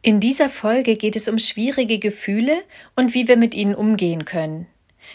[0.00, 2.62] In dieser Folge geht es um schwierige Gefühle
[2.94, 4.66] und wie wir mit ihnen umgehen können.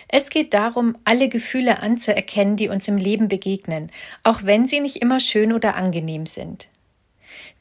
[0.09, 3.91] Es geht darum, alle Gefühle anzuerkennen, die uns im Leben begegnen,
[4.23, 6.67] auch wenn sie nicht immer schön oder angenehm sind.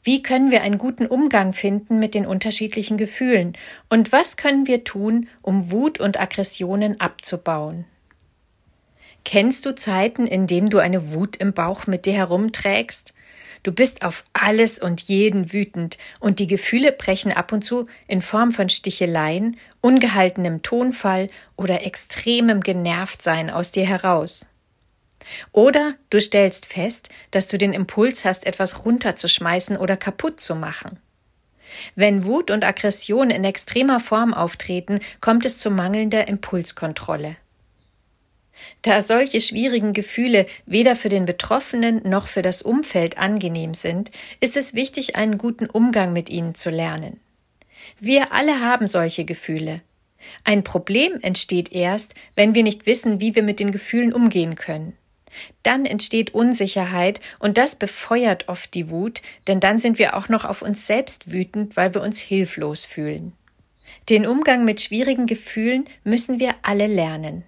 [0.03, 3.53] Wie können wir einen guten Umgang finden mit den unterschiedlichen Gefühlen
[3.89, 7.85] und was können wir tun, um Wut und Aggressionen abzubauen?
[9.25, 13.13] Kennst du Zeiten, in denen du eine Wut im Bauch mit dir herumträgst?
[13.63, 18.21] Du bist auf alles und jeden wütend, und die Gefühle brechen ab und zu in
[18.21, 24.49] Form von Sticheleien, ungehaltenem Tonfall oder extremem Genervtsein aus dir heraus.
[25.53, 30.99] Oder du stellst fest, dass du den Impuls hast, etwas runterzuschmeißen oder kaputt zu machen.
[31.95, 37.37] Wenn Wut und Aggression in extremer Form auftreten, kommt es zu mangelnder Impulskontrolle.
[38.81, 44.57] Da solche schwierigen Gefühle weder für den Betroffenen noch für das Umfeld angenehm sind, ist
[44.57, 47.19] es wichtig, einen guten Umgang mit ihnen zu lernen.
[47.99, 49.81] Wir alle haben solche Gefühle.
[50.43, 54.95] Ein Problem entsteht erst, wenn wir nicht wissen, wie wir mit den Gefühlen umgehen können.
[55.63, 60.45] Dann entsteht Unsicherheit und das befeuert oft die Wut, denn dann sind wir auch noch
[60.45, 63.33] auf uns selbst wütend, weil wir uns hilflos fühlen.
[64.09, 67.43] Den Umgang mit schwierigen Gefühlen müssen wir alle lernen.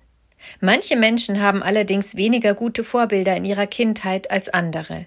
[0.60, 5.06] Manche Menschen haben allerdings weniger gute Vorbilder in ihrer Kindheit als andere.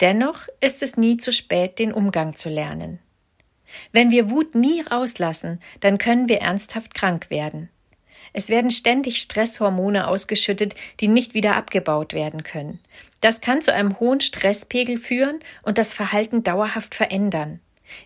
[0.00, 2.98] Dennoch ist es nie zu spät, den Umgang zu lernen.
[3.92, 7.68] Wenn wir Wut nie rauslassen, dann können wir ernsthaft krank werden.
[8.32, 12.80] Es werden ständig Stresshormone ausgeschüttet, die nicht wieder abgebaut werden können.
[13.20, 17.60] Das kann zu einem hohen Stresspegel führen und das Verhalten dauerhaft verändern.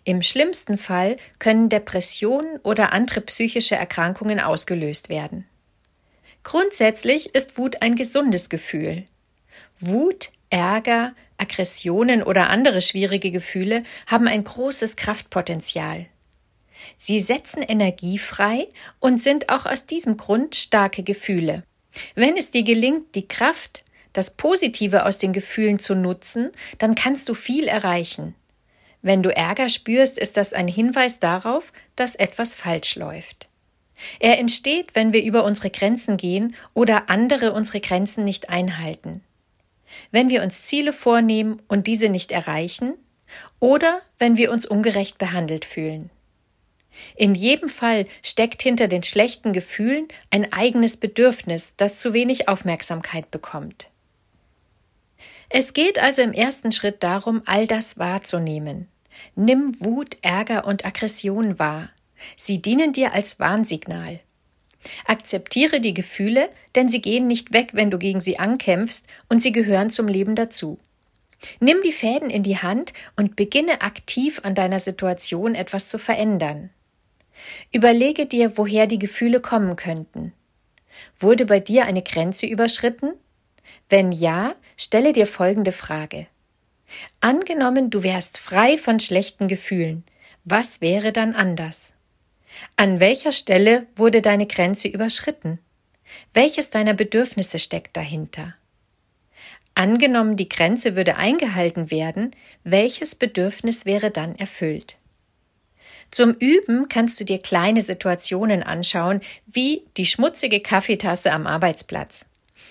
[0.05, 5.47] Im schlimmsten Fall können Depressionen oder andere psychische Erkrankungen ausgelöst werden.
[6.45, 9.05] Grundsätzlich ist Wut ein gesundes Gefühl.
[9.81, 16.07] Wut, Ärger, Aggressionen oder andere schwierige Gefühle haben ein großes Kraftpotenzial.
[16.97, 18.69] Sie setzen Energie frei
[19.01, 21.65] und sind auch aus diesem Grund starke Gefühle.
[22.15, 27.29] Wenn es dir gelingt, die Kraft, das Positive aus den Gefühlen zu nutzen, dann kannst
[27.29, 28.35] du viel erreichen.
[29.03, 33.49] Wenn du Ärger spürst, ist das ein Hinweis darauf, dass etwas falsch läuft.
[34.19, 39.23] Er entsteht, wenn wir über unsere Grenzen gehen oder andere unsere Grenzen nicht einhalten.
[40.11, 42.95] Wenn wir uns Ziele vornehmen und diese nicht erreichen
[43.61, 46.11] oder wenn wir uns ungerecht behandelt fühlen.
[47.17, 53.31] In jedem Fall steckt hinter den schlechten Gefühlen ein eigenes Bedürfnis, das zu wenig Aufmerksamkeit
[53.31, 53.91] bekommt.
[55.49, 58.89] Es geht also im ersten Schritt darum, all das wahrzunehmen.
[59.37, 61.91] Nimm Wut, Ärger und Aggression wahr.
[62.37, 64.21] Sie dienen dir als Warnsignal.
[65.07, 69.53] Akzeptiere die Gefühle, denn sie gehen nicht weg, wenn du gegen sie ankämpfst, und sie
[69.53, 70.79] gehören zum Leben dazu.
[71.61, 76.71] Nimm die Fäden in die Hand und beginne aktiv an deiner Situation etwas zu verändern.
[77.73, 80.33] Überlege dir, woher die Gefühle kommen könnten.
[81.19, 83.13] Wurde bei dir eine Grenze überschritten?
[83.89, 86.27] Wenn ja, stelle dir folgende Frage.
[87.21, 90.05] Angenommen, du wärst frei von schlechten Gefühlen,
[90.45, 91.94] was wäre dann anders?
[92.77, 95.59] An welcher Stelle wurde deine Grenze überschritten?
[96.33, 98.55] Welches deiner Bedürfnisse steckt dahinter?
[99.75, 102.31] Angenommen, die Grenze würde eingehalten werden,
[102.63, 104.97] welches Bedürfnis wäre dann erfüllt?
[106.11, 112.27] Zum Üben kannst du dir kleine Situationen anschauen, wie die schmutzige Kaffeetasse am Arbeitsplatz.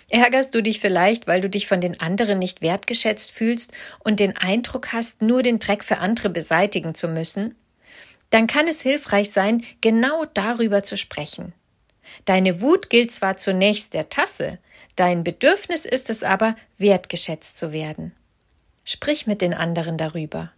[0.09, 4.37] Ärgerst du dich vielleicht, weil du dich von den anderen nicht wertgeschätzt fühlst und den
[4.37, 7.55] Eindruck hast, nur den Dreck für andere beseitigen zu müssen?
[8.33, 11.53] Dann kann es hilfreich sein, genau darüber zu sprechen.
[12.25, 14.57] Deine Wut gilt zwar zunächst der Tasse,
[14.95, 18.11] dein Bedürfnis ist es aber, wertgeschätzt zu werden.
[18.85, 20.51] Sprich mit den anderen darüber.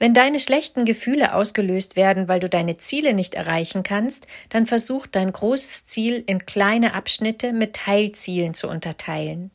[0.00, 5.06] Wenn deine schlechten Gefühle ausgelöst werden, weil du deine Ziele nicht erreichen kannst, dann versuch
[5.06, 9.52] dein großes Ziel in kleine Abschnitte mit Teilzielen zu unterteilen.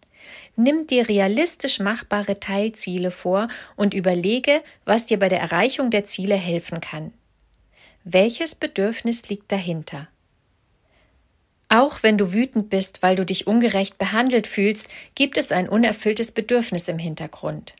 [0.63, 6.35] Nimm dir realistisch machbare Teilziele vor und überlege, was dir bei der Erreichung der Ziele
[6.35, 7.13] helfen kann.
[8.03, 10.07] Welches Bedürfnis liegt dahinter?
[11.67, 16.31] Auch wenn du wütend bist, weil du dich ungerecht behandelt fühlst, gibt es ein unerfülltes
[16.31, 17.73] Bedürfnis im Hintergrund.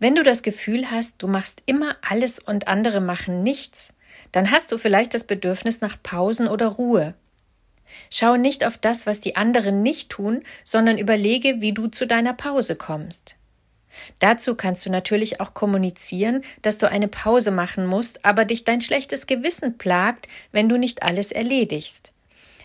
[0.00, 3.92] Wenn du das Gefühl hast, du machst immer alles und andere machen nichts,
[4.32, 7.14] dann hast du vielleicht das Bedürfnis nach Pausen oder Ruhe.
[8.10, 12.34] Schau nicht auf das, was die anderen nicht tun, sondern überlege, wie du zu deiner
[12.34, 13.36] Pause kommst.
[14.18, 18.80] Dazu kannst du natürlich auch kommunizieren, dass du eine Pause machen musst, aber dich dein
[18.80, 22.12] schlechtes Gewissen plagt, wenn du nicht alles erledigst.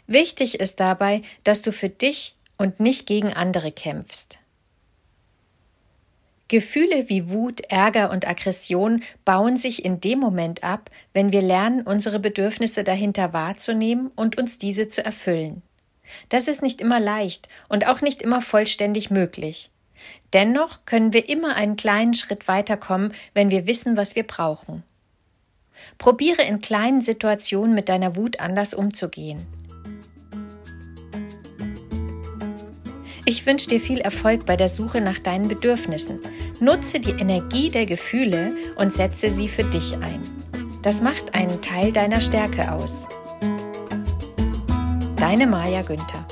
[0.08, 4.39] Wichtig ist dabei, dass du für dich und nicht gegen andere kämpfst.
[6.50, 11.84] Gefühle wie Wut, Ärger und Aggression bauen sich in dem Moment ab, wenn wir lernen,
[11.84, 15.62] unsere Bedürfnisse dahinter wahrzunehmen und uns diese zu erfüllen.
[16.30, 19.70] Das ist nicht immer leicht und auch nicht immer vollständig möglich.
[20.34, 24.84] Dennoch können wir immer einen kleinen Schritt weiterkommen, wenn wir wissen, was wir brauchen.
[26.00, 29.46] Probiere in kleinen Situationen mit deiner Wut anders umzugehen.
[33.30, 36.18] Ich wünsche dir viel Erfolg bei der Suche nach deinen Bedürfnissen.
[36.60, 40.24] Nutze die Energie der Gefühle und setze sie für dich ein.
[40.82, 43.08] Das macht einen Teil deiner Stärke aus.
[45.16, 46.26] Deine Maja Günther